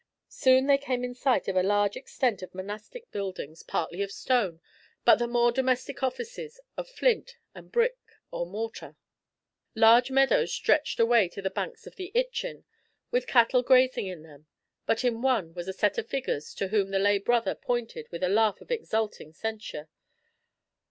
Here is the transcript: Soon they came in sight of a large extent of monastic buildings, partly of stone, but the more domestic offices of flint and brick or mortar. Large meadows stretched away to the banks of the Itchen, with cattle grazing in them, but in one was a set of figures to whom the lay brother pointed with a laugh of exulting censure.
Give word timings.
Soon 0.29 0.65
they 0.65 0.79
came 0.79 1.03
in 1.03 1.13
sight 1.13 1.47
of 1.47 1.55
a 1.55 1.61
large 1.61 1.95
extent 1.95 2.41
of 2.41 2.55
monastic 2.55 3.11
buildings, 3.11 3.61
partly 3.61 4.01
of 4.01 4.11
stone, 4.11 4.59
but 5.05 5.17
the 5.17 5.27
more 5.27 5.51
domestic 5.51 6.01
offices 6.01 6.59
of 6.75 6.89
flint 6.89 7.37
and 7.53 7.71
brick 7.71 7.99
or 8.31 8.47
mortar. 8.47 8.95
Large 9.75 10.09
meadows 10.09 10.51
stretched 10.51 10.99
away 10.99 11.29
to 11.29 11.39
the 11.43 11.51
banks 11.51 11.85
of 11.85 11.97
the 11.97 12.11
Itchen, 12.15 12.65
with 13.11 13.27
cattle 13.27 13.61
grazing 13.61 14.07
in 14.07 14.23
them, 14.23 14.47
but 14.87 15.03
in 15.03 15.21
one 15.21 15.53
was 15.53 15.67
a 15.67 15.71
set 15.71 15.99
of 15.99 16.07
figures 16.09 16.55
to 16.55 16.69
whom 16.69 16.89
the 16.89 16.97
lay 16.97 17.19
brother 17.19 17.53
pointed 17.53 18.07
with 18.09 18.23
a 18.23 18.27
laugh 18.27 18.59
of 18.59 18.71
exulting 18.71 19.33
censure. 19.33 19.87